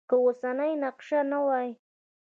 [0.09, 1.69] که اوسنی نقش نه وای.